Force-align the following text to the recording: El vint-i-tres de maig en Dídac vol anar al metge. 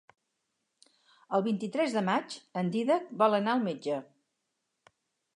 El 1.37 1.43
vint-i-tres 1.47 1.93
de 1.97 2.01
maig 2.07 2.37
en 2.61 2.71
Dídac 2.75 3.11
vol 3.23 3.37
anar 3.41 3.53
al 3.57 3.61
metge. 3.69 3.99